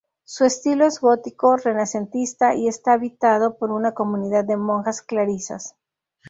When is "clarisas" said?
5.03-5.75